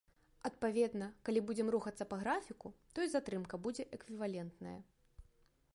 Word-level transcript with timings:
Адпаведна, 0.49 1.09
калі 1.29 1.43
будзем 1.49 1.67
рухацца 1.75 2.07
па 2.13 2.17
графіку, 2.23 2.73
то 2.93 2.97
і 3.07 3.11
затрымка 3.13 3.61
будзе 3.65 3.83
эквівалентная. 3.99 4.77